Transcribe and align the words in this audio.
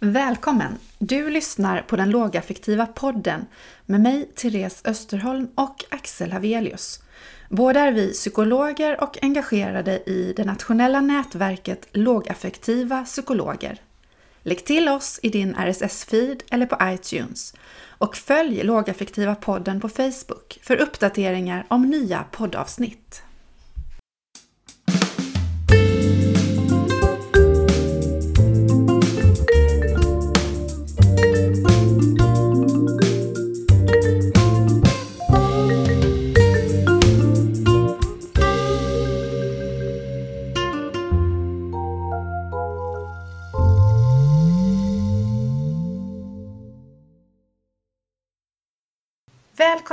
Välkommen! 0.00 0.78
Du 0.98 1.30
lyssnar 1.30 1.82
på 1.82 1.96
den 1.96 2.10
lågaffektiva 2.10 2.86
podden 2.86 3.46
med 3.86 4.00
mig, 4.00 4.30
Therese 4.34 4.82
Österholm 4.84 5.48
och 5.54 5.84
Axel 5.90 6.32
Havelius. 6.32 7.02
Båda 7.48 7.80
är 7.80 7.92
vi 7.92 8.12
psykologer 8.12 9.02
och 9.02 9.18
engagerade 9.22 10.02
i 10.06 10.32
det 10.36 10.44
nationella 10.44 11.00
nätverket 11.00 11.88
Lågaffektiva 11.92 13.04
psykologer. 13.04 13.80
Lägg 14.42 14.64
till 14.64 14.88
oss 14.88 15.20
i 15.22 15.28
din 15.28 15.54
RSS-feed 15.54 16.42
eller 16.50 16.66
på 16.66 16.78
iTunes 16.82 17.54
och 17.98 18.16
följ 18.16 18.62
Lågaffektiva 18.62 19.34
podden 19.34 19.80
på 19.80 19.88
Facebook 19.88 20.58
för 20.62 20.76
uppdateringar 20.76 21.66
om 21.68 21.90
nya 21.90 22.24
poddavsnitt. 22.30 23.22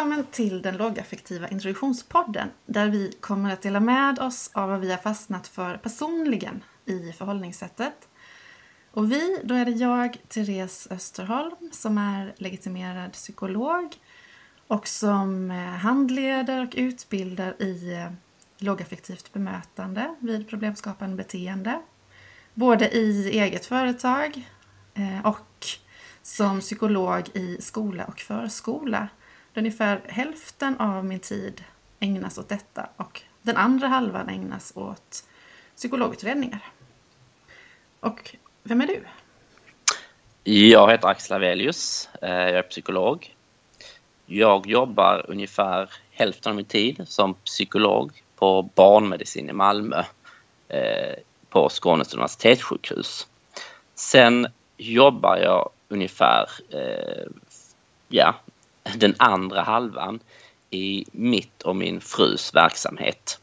Välkommen 0.04 0.26
till 0.32 0.62
den 0.62 0.78
lågaffektiva 0.78 1.48
introduktionspodden 1.48 2.48
där 2.66 2.90
vi 2.90 3.12
kommer 3.20 3.54
att 3.54 3.62
dela 3.62 3.80
med 3.80 4.20
oss 4.20 4.52
av 4.54 4.70
vad 4.70 4.80
vi 4.80 4.92
har 4.92 4.98
fastnat 4.98 5.48
för 5.48 5.78
personligen 5.78 6.64
i 6.86 7.12
förhållningssättet. 7.12 8.08
Och 8.92 9.12
vi, 9.12 9.40
då 9.44 9.56
är 9.56 9.66
det 9.66 9.72
jag, 9.72 10.18
Therese 10.28 10.88
Österholm, 10.92 11.56
som 11.72 11.98
är 11.98 12.34
legitimerad 12.38 13.12
psykolog 13.12 13.96
och 14.68 14.88
som 14.88 15.52
eh, 15.52 15.58
handleder 15.58 16.64
och 16.64 16.74
utbildar 16.78 17.62
i 17.62 17.94
eh, 17.94 18.12
lågaffektivt 18.58 19.34
bemötande 19.34 20.16
vid 20.20 20.50
problemskapande 20.50 21.16
beteende. 21.16 21.82
Både 22.54 22.90
i 22.90 23.40
eget 23.40 23.66
företag 23.66 24.50
eh, 24.94 25.26
och 25.26 25.66
som 26.22 26.60
psykolog 26.60 27.30
i 27.34 27.58
skola 27.62 28.06
och 28.06 28.20
förskola. 28.20 29.08
Ungefär 29.56 30.02
hälften 30.08 30.80
av 30.80 31.06
min 31.06 31.20
tid 31.20 31.64
ägnas 32.00 32.38
åt 32.38 32.50
detta 32.50 32.90
och 32.98 33.22
den 33.42 33.58
andra 33.58 33.88
halvan 33.88 34.30
ägnas 34.30 34.74
åt 34.76 35.24
psykologutredningar. 35.76 36.60
Och 38.00 38.36
vem 38.64 38.82
är 38.82 38.88
du? 38.88 39.04
Jag 40.44 40.92
heter 40.92 41.08
Axel 41.08 41.36
Avelius. 41.36 42.10
Eh, 42.22 42.30
jag 42.30 42.58
är 42.58 42.62
psykolog. 42.62 43.36
Jag 44.26 44.68
jobbar 44.68 45.26
ungefär 45.28 45.90
hälften 46.12 46.50
av 46.50 46.56
min 46.56 46.66
tid 46.66 47.06
som 47.08 47.34
psykolog 47.34 48.24
på 48.36 48.62
barnmedicin 48.62 49.50
i 49.50 49.54
Malmö 49.54 50.04
eh, 50.68 51.16
på 51.50 51.70
Skånes 51.70 52.14
universitetssjukhus. 52.14 53.28
Sen 53.96 54.48
jobbar 54.78 55.38
jag 55.38 55.70
ungefär 55.88 56.50
eh, 56.70 57.28
ja, 58.08 58.36
den 58.96 59.16
andra 59.18 59.62
halvan 59.62 60.20
i 60.70 61.06
mitt 61.12 61.62
och 61.62 61.76
min 61.76 62.02
frus 62.02 62.56
verksamhet. 62.56 63.40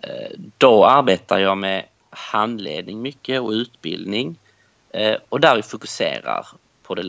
Eh, 0.00 0.30
då 0.58 0.84
arbetar 0.84 1.38
jag 1.38 1.58
med 1.58 1.84
handledning 2.10 3.02
mycket 3.02 3.40
och 3.40 3.50
utbildning 3.50 4.38
eh, 4.90 5.16
och 5.28 5.40
där 5.40 5.56
vi 5.56 5.62
fokuserar 5.62 6.46
på 6.82 6.94
det 6.94 7.02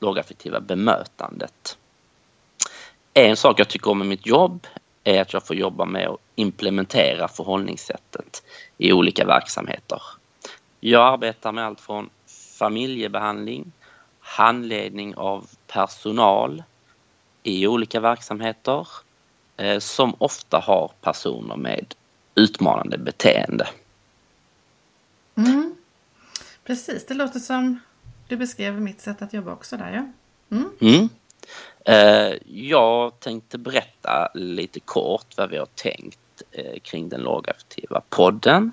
lågaffektiva 0.00 0.60
bemötandet. 0.60 1.78
En 3.14 3.36
sak 3.36 3.60
jag 3.60 3.68
tycker 3.68 3.90
om 3.90 3.98
med 3.98 4.06
mitt 4.06 4.26
jobb 4.26 4.66
är 5.04 5.20
att 5.20 5.32
jag 5.32 5.46
får 5.46 5.56
jobba 5.56 5.84
med 5.84 6.08
att 6.08 6.20
implementera 6.34 7.28
förhållningssättet 7.28 8.42
i 8.78 8.92
olika 8.92 9.26
verksamheter. 9.26 10.02
Jag 10.80 11.12
arbetar 11.12 11.52
med 11.52 11.64
allt 11.64 11.80
från 11.80 12.10
familjebehandling, 12.58 13.72
handledning 14.20 15.14
av 15.16 15.46
personal 15.72 16.62
i 17.42 17.66
olika 17.66 18.00
verksamheter 18.00 18.88
eh, 19.56 19.78
som 19.78 20.14
ofta 20.18 20.58
har 20.58 20.90
personer 21.00 21.56
med 21.56 21.94
utmanande 22.34 22.98
beteende. 22.98 23.68
Mm. 25.36 25.76
Precis, 26.64 27.06
det 27.06 27.14
låter 27.14 27.40
som 27.40 27.80
du 28.28 28.36
beskrev 28.36 28.80
mitt 28.80 29.00
sätt 29.00 29.22
att 29.22 29.32
jobba 29.32 29.52
också 29.52 29.76
där 29.76 29.92
ja. 29.92 30.12
Mm. 30.56 30.70
Mm. 30.80 31.08
Eh, 31.84 32.38
jag 32.46 33.20
tänkte 33.20 33.58
berätta 33.58 34.30
lite 34.34 34.80
kort 34.80 35.36
vad 35.36 35.50
vi 35.50 35.56
har 35.56 35.68
tänkt 35.74 36.42
eh, 36.50 36.80
kring 36.82 37.08
den 37.08 37.20
lågaffektiva 37.20 38.02
podden. 38.08 38.72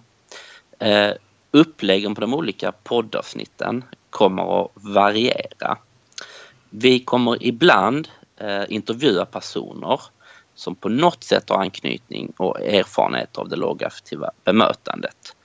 Uppläggen 1.51 2.15
på 2.15 2.21
de 2.21 2.33
olika 2.33 2.71
poddavsnitten 2.71 3.83
kommer 4.09 4.61
att 4.61 4.71
variera. 4.73 5.77
Vi 6.77 6.99
kommer 6.99 7.43
ibland 7.43 8.07
eh, 8.37 8.63
intervjua 8.69 9.25
personer 9.25 10.01
som 10.55 10.75
på 10.75 10.89
något 10.89 11.23
sätt 11.23 11.49
har 11.49 11.57
anknytning 11.57 12.33
och 12.37 12.61
erfarenhet 12.61 13.37
av 13.37 13.49
det 13.49 13.55
lågaffektiva 13.55 14.31
bemötandet. 14.43 15.35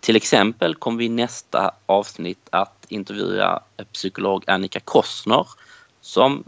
Till 0.00 0.16
exempel 0.16 0.74
kommer 0.74 0.98
vi 0.98 1.04
i 1.04 1.08
nästa 1.08 1.70
avsnitt 1.86 2.48
att 2.50 2.86
intervjua 2.88 3.62
psykolog 3.92 4.44
Annika 4.46 4.80
Kossner 4.80 5.46
som 6.00 6.44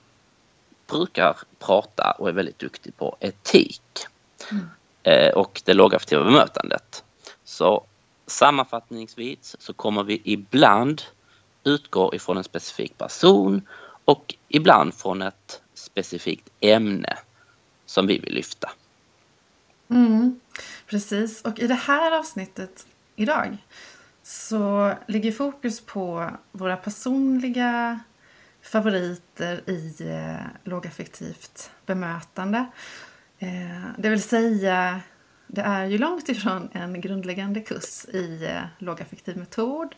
brukar 0.86 1.36
prata 1.58 2.10
och 2.18 2.28
är 2.28 2.32
väldigt 2.32 2.58
duktig 2.58 2.96
på 2.96 3.16
etik 3.20 3.82
mm. 4.50 4.68
eh, 5.02 5.32
och 5.32 5.62
det 5.64 5.74
lågaffektiva 5.74 6.24
bemötandet. 6.24 7.04
Så 7.44 7.84
sammanfattningsvis 8.26 9.56
så 9.58 9.72
kommer 9.72 10.02
vi 10.02 10.20
ibland 10.24 11.02
utgå 11.64 12.14
ifrån 12.14 12.36
en 12.36 12.44
specifik 12.44 12.98
person 12.98 13.62
och 14.10 14.34
ibland 14.48 14.94
från 14.94 15.22
ett 15.22 15.62
specifikt 15.74 16.48
ämne 16.60 17.18
som 17.86 18.06
vi 18.06 18.18
vill 18.18 18.34
lyfta. 18.34 18.70
Mm, 19.90 20.40
precis, 20.86 21.42
och 21.42 21.58
i 21.58 21.66
det 21.66 21.74
här 21.74 22.18
avsnittet 22.18 22.86
idag 23.16 23.56
så 24.22 24.92
ligger 25.08 25.32
fokus 25.32 25.80
på 25.80 26.30
våra 26.52 26.76
personliga 26.76 28.00
favoriter 28.62 29.70
i 29.70 29.96
eh, 30.00 30.46
lågaffektivt 30.64 31.70
bemötande. 31.86 32.66
Eh, 33.38 33.84
det 33.98 34.08
vill 34.08 34.22
säga, 34.22 35.00
det 35.46 35.60
är 35.60 35.84
ju 35.84 35.98
långt 35.98 36.28
ifrån 36.28 36.68
en 36.72 37.00
grundläggande 37.00 37.60
kurs 37.60 38.04
i 38.04 38.44
eh, 38.44 38.62
lågaffektiv 38.78 39.36
metod. 39.36 39.94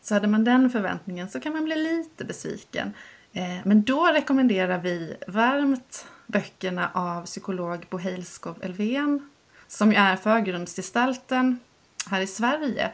Så 0.00 0.14
hade 0.14 0.28
man 0.28 0.44
den 0.44 0.70
förväntningen 0.70 1.30
så 1.30 1.40
kan 1.40 1.52
man 1.52 1.64
bli 1.64 1.76
lite 1.76 2.24
besviken. 2.24 2.94
Eh, 3.32 3.58
men 3.64 3.82
då 3.82 4.06
rekommenderar 4.06 4.78
vi 4.78 5.16
varmt 5.28 6.06
böckerna 6.26 6.90
av 6.94 7.24
psykolog 7.24 7.86
Bo 7.90 7.98
Heilskov 7.98 8.58
Elfven 8.62 9.30
som 9.66 9.92
ju 9.92 9.98
är 9.98 10.16
förgrundsgestalten 10.16 11.58
här 12.10 12.20
i 12.20 12.26
Sverige 12.26 12.92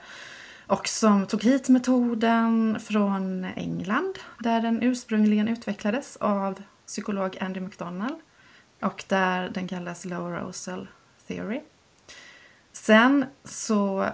och 0.67 0.89
som 0.89 1.27
tog 1.27 1.43
hit 1.43 1.69
metoden 1.69 2.79
från 2.81 3.45
England 3.45 4.19
där 4.39 4.61
den 4.61 4.83
ursprungligen 4.83 5.49
utvecklades 5.49 6.17
av 6.17 6.63
psykolog 6.87 7.37
Andy 7.41 7.61
McDonald 7.61 8.17
och 8.81 9.05
där 9.09 9.49
den 9.49 9.69
kallas 9.69 10.05
Low 10.05 10.31
Rosal 10.31 10.89
Theory. 11.27 11.61
Sen 12.73 13.25
så 13.45 14.07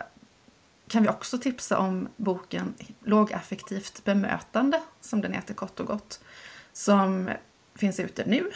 kan 0.89 1.03
vi 1.03 1.09
också 1.09 1.39
tipsa 1.39 1.79
om 1.79 2.09
boken 2.17 2.75
Lågaffektivt 3.05 4.05
bemötande, 4.05 4.83
som 5.01 5.21
den 5.21 5.33
heter 5.33 5.55
kort 5.55 5.81
och 5.81 5.87
gott, 5.87 6.21
som 6.73 7.31
finns 7.75 8.01
ute 8.01 8.25
nu 8.27 8.51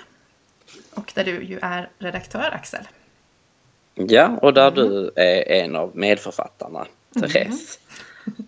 och 0.94 1.12
där 1.14 1.24
du 1.24 1.42
ju 1.42 1.58
är 1.62 1.90
redaktör, 1.98 2.50
Axel. 2.52 2.88
Ja, 3.94 4.38
och 4.42 4.54
där 4.54 4.72
mm. 4.72 4.74
du 4.74 5.10
är 5.16 5.62
en 5.62 5.76
av 5.76 5.96
medförfattarna, 5.96 6.86
Therese. 7.20 7.78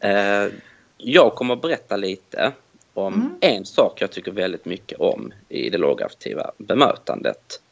Mm. 0.00 0.53
Jag 0.97 1.35
kommer 1.35 1.55
att 1.55 1.62
berätta 1.62 1.97
lite 1.97 2.53
om 2.94 3.15
mm. 3.15 3.38
en 3.41 3.67
sak 3.67 4.00
jag 4.00 4.11
tycker 4.11 4.33
väldigt 4.33 4.65
mycket 4.65 5.00
om 5.00 5.33
i 5.49 5.71
det 5.71 5.79
lågaffektiva 5.79 6.50
bemötandet. 6.59 7.62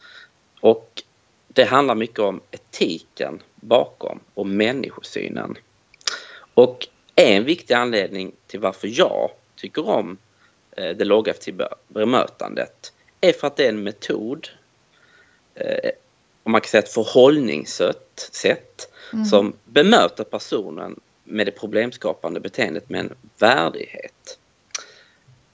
Och 0.61 1.02
det 1.49 1.64
handlar 1.64 1.94
mycket 1.94 2.19
om 2.19 2.40
etiken 2.50 3.43
bakom 3.54 4.20
och 4.34 4.46
människosynen. 4.46 5.56
Och 6.58 6.88
en 7.14 7.44
viktig 7.44 7.75
anledning 7.75 8.32
till 8.46 8.60
varför 8.60 8.88
jag 8.93 9.31
tycker 9.56 9.88
om 9.88 10.19
eh, 10.70 10.96
det 10.96 11.05
lågaffektiva 11.05 11.69
bemötandet 11.88 12.93
är 13.20 13.32
för 13.32 13.46
att 13.46 13.56
det 13.56 13.64
är 13.64 13.69
en 13.69 13.82
metod, 13.82 14.49
eh, 15.55 15.90
om 16.43 16.52
man 16.52 16.60
kan 16.60 16.69
säga 16.69 16.82
ett 16.82 16.93
förhållningssätt 16.93 18.93
mm. 19.12 19.25
som 19.25 19.52
bemöter 19.64 20.25
personen 20.25 21.00
med 21.25 21.46
det 21.46 21.50
problemskapande 21.50 22.40
beteendet 22.40 22.88
med 22.88 23.00
en 23.00 23.14
värdighet. 23.38 24.38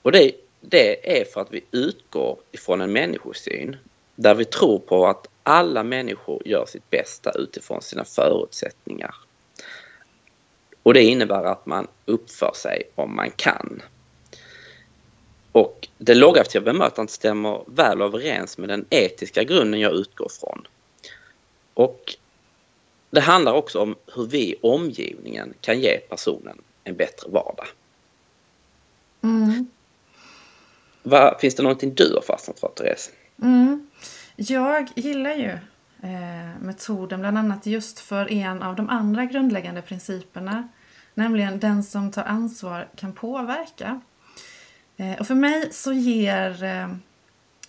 Och 0.01 0.11
det, 0.11 0.31
det 0.61 1.19
är 1.19 1.25
för 1.25 1.41
att 1.41 1.53
vi 1.53 1.63
utgår 1.71 2.37
ifrån 2.51 2.81
en 2.81 2.91
människosyn 2.91 3.75
där 4.15 4.35
vi 4.35 4.45
tror 4.45 4.79
på 4.79 5.07
att 5.07 5.27
alla 5.43 5.83
människor 5.83 6.41
gör 6.45 6.65
sitt 6.65 6.89
bästa 6.89 7.31
utifrån 7.31 7.81
sina 7.81 8.05
förutsättningar. 8.05 9.15
Och 10.85 10.93
det 10.93 11.03
innebär 11.03 11.43
att 11.43 11.65
man 11.65 11.87
uppför 12.05 12.51
sig 12.55 12.83
om 12.95 13.15
man 13.15 13.31
kan. 13.31 13.81
Och 15.51 15.87
det 15.97 16.15
lågaffektiva 16.15 16.65
bemötandet 16.65 17.11
stämmer 17.11 17.63
väl 17.67 18.01
överens 18.01 18.57
med 18.57 18.69
den 18.69 18.85
etiska 18.89 19.43
grunden 19.43 19.79
jag 19.79 19.93
utgår 19.93 20.29
från. 20.39 20.67
Och 21.73 22.15
det 23.09 23.21
handlar 23.21 23.53
också 23.53 23.79
om 23.79 23.95
hur 24.15 24.25
vi 24.25 24.39
i 24.39 24.55
omgivningen 24.61 25.53
kan 25.61 25.79
ge 25.79 25.97
personen 25.97 26.61
en 26.83 26.95
bättre 26.95 27.29
vardag. 27.29 27.67
Mm. 29.23 29.67
Va, 31.03 31.37
finns 31.39 31.55
det 31.55 31.63
någonting 31.63 31.93
du 31.95 32.13
har 32.13 32.21
fastnat 32.21 32.59
för, 32.59 32.67
Therese? 32.67 33.11
Mm. 33.41 33.87
Jag 34.35 34.89
gillar 34.95 35.33
ju 35.33 35.57
Eh, 36.05 36.61
metoden 36.61 37.19
bland 37.19 37.37
annat 37.37 37.65
just 37.65 37.99
för 37.99 38.31
en 38.31 38.63
av 38.63 38.75
de 38.75 38.89
andra 38.89 39.25
grundläggande 39.25 39.81
principerna. 39.81 40.67
Nämligen 41.13 41.59
den 41.59 41.83
som 41.83 42.11
tar 42.11 42.23
ansvar 42.23 42.87
kan 42.95 43.13
påverka. 43.13 44.01
Eh, 44.97 45.19
och 45.19 45.27
för 45.27 45.35
mig 45.35 45.73
så 45.73 45.93
ger 45.93 46.63
eh, 46.63 46.95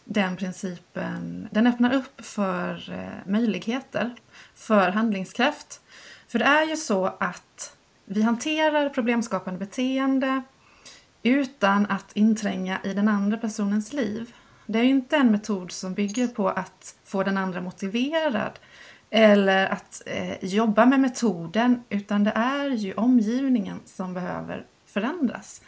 den 0.05 0.37
principen, 0.37 1.49
den 1.51 1.67
öppnar 1.67 1.95
upp 1.95 2.25
för 2.25 2.95
möjligheter, 3.27 4.15
för 4.55 4.89
handlingskraft. 4.89 5.81
För 6.29 6.39
det 6.39 6.45
är 6.45 6.65
ju 6.65 6.77
så 6.77 7.07
att 7.07 7.77
vi 8.05 8.23
hanterar 8.23 8.89
problemskapande 8.89 9.59
beteende 9.59 10.43
utan 11.23 11.87
att 11.87 12.13
intränga 12.13 12.79
i 12.85 12.95
den 12.95 13.09
andra 13.09 13.37
personens 13.37 13.93
liv. 13.93 14.35
Det 14.67 14.79
är 14.79 14.83
ju 14.83 14.91
inte 14.91 15.17
en 15.17 15.31
metod 15.31 15.73
som 15.73 15.95
bygger 15.95 16.29
på 16.29 16.49
att 16.49 16.97
få 17.05 17.23
den 17.23 17.37
andra 17.37 17.61
motiverad 17.61 18.59
eller 19.11 19.67
att 19.67 20.03
eh, 20.07 20.45
jobba 20.45 20.87
med 20.87 21.01
metoden 21.01 21.83
utan 21.89 22.25
det 22.25 22.33
är 22.35 22.71
ju 22.71 22.95
omgivningen 22.95 23.81
som 23.85 24.15
behöver 24.15 24.67
förändras. 24.87 25.63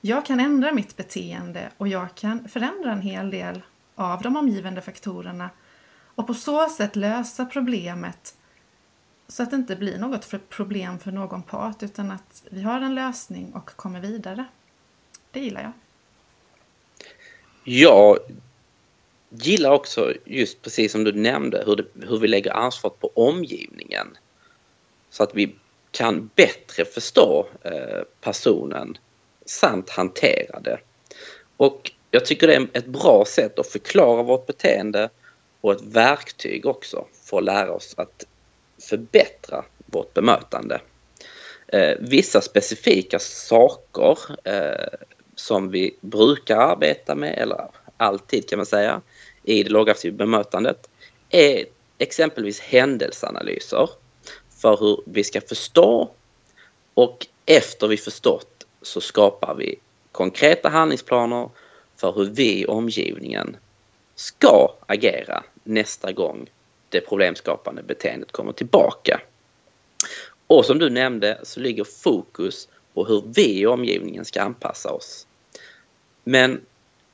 Jag 0.00 0.26
kan 0.26 0.40
ändra 0.40 0.72
mitt 0.72 0.96
beteende 0.96 1.70
och 1.76 1.88
jag 1.88 2.14
kan 2.14 2.48
förändra 2.48 2.92
en 2.92 3.02
hel 3.02 3.30
del 3.30 3.62
av 3.94 4.22
de 4.22 4.36
omgivande 4.36 4.80
faktorerna 4.80 5.50
och 6.14 6.26
på 6.26 6.34
så 6.34 6.68
sätt 6.68 6.96
lösa 6.96 7.46
problemet 7.46 8.34
så 9.28 9.42
att 9.42 9.50
det 9.50 9.56
inte 9.56 9.76
blir 9.76 9.98
något 9.98 10.24
för 10.24 10.38
problem 10.38 10.98
för 10.98 11.12
någon 11.12 11.42
part 11.42 11.82
utan 11.82 12.10
att 12.10 12.42
vi 12.50 12.62
har 12.62 12.80
en 12.80 12.94
lösning 12.94 13.52
och 13.52 13.76
kommer 13.76 14.00
vidare. 14.00 14.44
Det 15.30 15.40
gillar 15.40 15.62
jag. 15.62 15.72
Jag 17.64 18.18
gillar 19.30 19.70
också 19.70 20.14
just 20.24 20.62
precis 20.62 20.92
som 20.92 21.04
du 21.04 21.12
nämnde 21.12 21.62
hur, 21.66 21.76
det, 21.76 21.84
hur 22.06 22.18
vi 22.18 22.28
lägger 22.28 22.52
ansvaret 22.52 23.00
på 23.00 23.10
omgivningen. 23.14 24.18
Så 25.10 25.22
att 25.22 25.34
vi 25.34 25.54
kan 25.90 26.30
bättre 26.34 26.84
förstå 26.84 27.46
eh, 27.62 28.02
personen 28.20 28.98
samt 29.46 29.90
hantera 29.90 30.60
det. 30.60 30.78
Och 31.56 31.92
jag 32.10 32.24
tycker 32.24 32.46
det 32.46 32.54
är 32.54 32.68
ett 32.72 32.86
bra 32.86 33.24
sätt 33.26 33.58
att 33.58 33.66
förklara 33.66 34.22
vårt 34.22 34.46
beteende 34.46 35.08
och 35.60 35.72
ett 35.72 35.82
verktyg 35.82 36.66
också 36.66 37.06
för 37.24 37.38
att 37.38 37.44
lära 37.44 37.72
oss 37.72 37.94
att 37.96 38.26
förbättra 38.80 39.64
vårt 39.86 40.14
bemötande. 40.14 40.80
Eh, 41.66 41.96
vissa 42.00 42.40
specifika 42.40 43.18
saker 43.18 44.18
eh, 44.44 44.98
som 45.40 45.70
vi 45.70 45.96
brukar 46.00 46.56
arbeta 46.56 47.14
med, 47.14 47.38
eller 47.38 47.68
alltid 47.96 48.48
kan 48.48 48.56
man 48.58 48.66
säga, 48.66 49.00
i 49.42 49.62
det 49.62 49.70
lågaffektiva 49.70 50.16
bemötandet 50.16 50.90
är 51.30 51.64
exempelvis 51.98 52.60
händelseanalyser 52.60 53.90
för 54.60 54.76
hur 54.80 55.00
vi 55.06 55.24
ska 55.24 55.40
förstå 55.40 56.10
och 56.94 57.26
efter 57.46 57.88
vi 57.88 57.96
förstått 57.96 58.66
så 58.82 59.00
skapar 59.00 59.54
vi 59.54 59.76
konkreta 60.12 60.68
handlingsplaner 60.68 61.50
för 61.96 62.12
hur 62.12 62.24
vi 62.24 62.60
i 62.60 62.66
omgivningen 62.66 63.56
ska 64.14 64.74
agera 64.86 65.44
nästa 65.64 66.12
gång 66.12 66.50
det 66.88 67.00
problemskapande 67.00 67.82
beteendet 67.82 68.32
kommer 68.32 68.52
tillbaka. 68.52 69.20
Och 70.46 70.64
som 70.64 70.78
du 70.78 70.90
nämnde 70.90 71.40
så 71.42 71.60
ligger 71.60 71.84
fokus 71.84 72.68
på 72.94 73.04
hur 73.04 73.22
vi 73.34 73.60
i 73.60 73.66
omgivningen 73.66 74.24
ska 74.24 74.42
anpassa 74.42 74.92
oss. 74.92 75.26
Men 76.24 76.60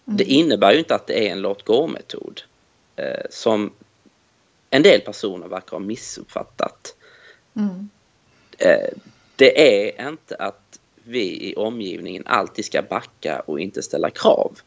det 0.04 0.24
mm. 0.24 0.36
innebär 0.36 0.72
ju 0.72 0.78
inte 0.78 0.94
att 0.94 1.06
det 1.06 1.28
är 1.28 1.32
en 1.32 1.40
låt 1.40 1.64
gå-metod 1.64 2.42
eh, 2.96 3.26
som 3.30 3.72
en 4.70 4.82
del 4.82 5.00
personer 5.00 5.48
verkar 5.48 5.70
ha 5.70 5.78
missuppfattat. 5.78 6.96
Mm. 7.54 7.88
Eh, 8.58 8.90
det 9.36 9.80
är 9.86 10.08
inte 10.08 10.36
att 10.36 10.80
vi 11.04 11.50
i 11.50 11.54
omgivningen 11.54 12.22
alltid 12.26 12.64
ska 12.64 12.82
backa 12.82 13.40
och 13.40 13.60
inte 13.60 13.82
ställa 13.82 14.10
krav. 14.10 14.58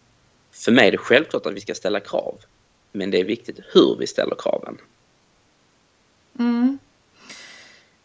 För 0.52 0.72
mig 0.72 0.88
är 0.88 0.92
det 0.92 0.98
självklart 0.98 1.46
att 1.46 1.54
vi 1.54 1.62
ska 1.62 1.76
ställa 1.76 2.00
krav. 2.00 2.36
Men 2.92 3.12
det 3.12 3.20
är 3.20 3.26
viktigt 3.26 3.60
hur 3.74 3.96
vi 4.00 4.08
ställer 4.08 4.36
kraven. 4.36 4.78
Mm. 6.40 6.80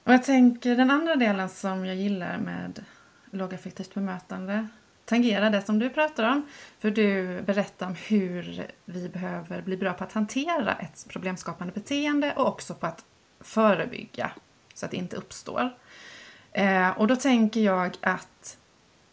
Och 0.05 0.13
jag 0.13 0.25
tänker 0.25 0.77
den 0.77 0.91
andra 0.91 1.17
delen 1.17 1.49
som 1.49 1.87
jag 1.87 1.97
gillar 1.97 2.39
med 2.39 2.85
lågaffektivt 3.31 3.95
bemötande 3.95 4.69
tangera 5.05 5.51
det 5.51 5.63
som 5.63 5.79
du 5.79 5.91
pratar 5.91 6.31
om. 6.31 6.49
För 6.79 6.91
du 6.91 7.43
berättar 7.43 7.87
om 7.87 7.95
hur 7.95 8.67
vi 8.85 9.09
behöver 9.09 9.63
bli 9.63 9.77
bra 9.77 9.93
på 9.93 10.05
att 10.05 10.13
hantera 10.13 10.75
ett 10.75 11.07
problemskapande 11.09 11.73
beteende 11.73 12.33
och 12.37 12.49
också 12.49 12.75
på 12.75 12.87
att 12.87 13.05
förebygga 13.41 14.31
så 14.75 14.85
att 14.85 14.91
det 14.91 14.97
inte 14.97 15.17
uppstår. 15.17 15.71
Eh, 16.53 16.89
och 16.89 17.07
då 17.07 17.17
tänker 17.17 17.61
jag 17.61 17.97
att 18.01 18.57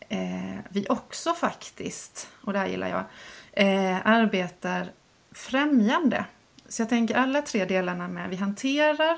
eh, 0.10 0.60
vi 0.70 0.86
också 0.90 1.34
faktiskt, 1.34 2.30
och 2.42 2.54
det 2.54 2.60
här 2.60 2.68
gillar 2.68 2.88
jag, 2.88 3.04
eh, 3.52 4.08
arbetar 4.08 4.92
främjande. 5.32 6.26
Så 6.68 6.82
jag 6.82 6.90
tänker 6.90 7.16
alla 7.16 7.42
tre 7.42 7.66
delarna 7.66 8.08
med 8.08 8.30
vi 8.30 8.36
hanterar, 8.36 9.18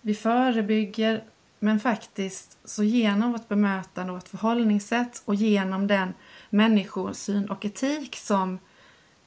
vi 0.00 0.14
förebygger 0.14 1.24
men 1.62 1.80
faktiskt 1.80 2.58
så 2.64 2.84
genom 2.84 3.32
vårt 3.32 3.48
bemötande 3.48 4.12
och 4.12 4.18
vårt 4.18 4.28
förhållningssätt 4.28 5.22
och 5.24 5.34
genom 5.34 5.86
den 5.86 6.14
människosyn 6.50 7.50
och 7.50 7.64
etik 7.64 8.16
som 8.16 8.58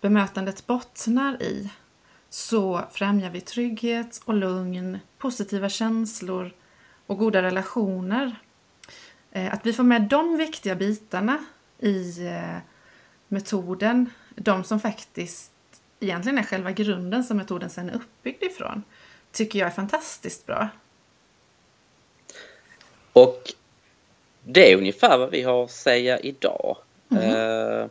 bemötandet 0.02 0.68
bottnar 0.68 1.44
i 1.44 1.72
så 2.30 2.82
främjar 2.92 3.30
vi 3.30 3.42
trygghet 3.42 4.22
och 4.26 4.34
lugn, 4.34 5.00
positiva 5.18 5.70
känslor 5.70 6.54
och 7.08 7.18
goda 7.18 7.42
relationer. 7.42 8.36
Eh, 9.32 9.54
att 9.54 9.66
vi 9.66 9.74
får 9.74 9.84
med 9.84 10.02
de 10.02 10.38
viktiga 10.38 10.76
bitarna 10.76 11.46
i 11.80 12.28
eh, 12.28 12.58
metoden, 13.28 14.10
de 14.36 14.64
som 14.64 14.80
faktiskt 14.80 15.52
egentligen 16.00 16.38
är 16.38 16.44
själva 16.44 16.72
grunden 16.72 17.24
som 17.24 17.38
metoden 17.38 17.70
sen 17.70 17.90
är 17.90 17.96
uppbyggd 17.96 18.44
ifrån, 18.44 18.84
tycker 19.32 19.60
jag 19.60 19.68
är 19.68 19.74
fantastiskt 19.74 20.46
bra. 20.46 20.70
Och 23.14 23.54
det 24.44 24.72
är 24.72 24.78
ungefär 24.78 25.18
vad 25.18 25.32
vi 25.32 25.42
har 25.42 25.64
att 25.64 25.72
säga 25.72 26.20
idag. 26.20 26.78
Mm. 27.12 27.36
Uh, 27.36 27.88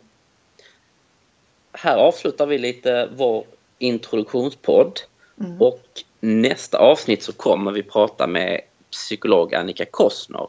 här 1.73 1.97
avslutar 1.97 2.47
vi 2.47 2.59
lite 2.59 3.09
vår 3.17 3.45
introduktionspodd 3.79 5.00
mm. 5.41 5.62
och 5.62 5.83
nästa 6.21 6.79
avsnitt 6.79 7.23
så 7.23 7.33
kommer 7.33 7.73
vi 7.73 7.83
prata 7.83 8.26
med 8.26 8.61
psykolog 8.91 9.55
Annika 9.55 9.85
Kostner 9.85 10.49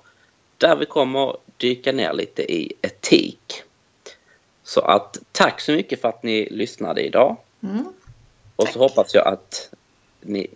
där 0.57 0.75
vi 0.75 0.85
kommer 0.85 1.37
dyka 1.57 1.91
ner 1.91 2.13
lite 2.13 2.53
i 2.53 2.73
etik. 2.81 3.63
Så 4.63 4.81
att 4.81 5.17
tack 5.31 5.61
så 5.61 5.71
mycket 5.71 6.01
för 6.01 6.09
att 6.09 6.23
ni 6.23 6.49
lyssnade 6.51 7.01
idag. 7.01 7.37
Mm. 7.63 7.85
Och 8.55 8.67
så 8.67 8.79
hoppas 8.79 9.13
jag 9.13 9.27
att 9.27 9.69
ni 10.21 10.47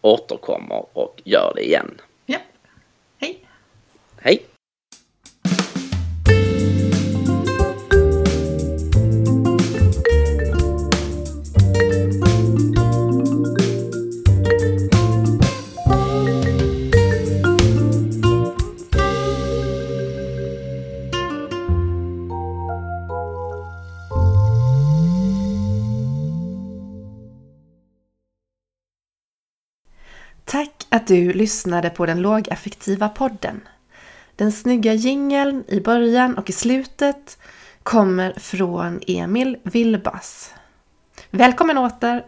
återkommer 0.00 0.84
och 0.92 1.22
gör 1.24 1.52
det 1.56 1.66
igen. 1.66 2.00
Hej! 4.22 4.46
Tack 30.44 30.86
att 30.88 31.06
du 31.06 31.32
lyssnade 31.32 31.90
på 31.90 32.06
den 32.06 32.22
lågaffektiva 32.22 33.08
podden. 33.08 33.60
Den 34.40 34.52
snygga 34.52 34.94
jingeln 34.94 35.64
i 35.68 35.80
början 35.80 36.38
och 36.38 36.50
i 36.50 36.52
slutet 36.52 37.38
kommer 37.82 38.32
från 38.32 39.00
Emil 39.06 39.56
Vilbas. 39.62 40.54
Välkommen 41.30 41.78
åter 41.78 42.24